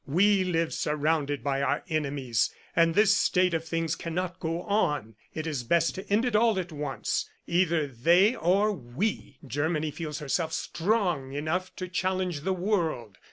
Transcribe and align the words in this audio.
We 0.07 0.43
live 0.43 0.73
surrounded 0.73 1.43
by 1.43 1.61
our 1.61 1.83
enemies, 1.87 2.51
and 2.75 2.95
this 2.95 3.15
state 3.15 3.53
of 3.53 3.63
things 3.63 3.95
cannot 3.95 4.39
go 4.39 4.63
on. 4.63 5.13
It 5.35 5.45
is 5.45 5.63
best 5.63 5.93
to 5.93 6.09
end 6.11 6.25
it 6.25 6.33
at 6.33 6.71
once. 6.71 7.29
Either 7.45 7.85
they 7.85 8.33
or 8.33 8.71
we! 8.71 9.37
Germany 9.45 9.91
feels 9.91 10.17
herself 10.17 10.53
strong 10.53 11.33
enough 11.33 11.75
to 11.75 11.87
challenge 11.87 12.39
the 12.41 12.53
world. 12.53 13.19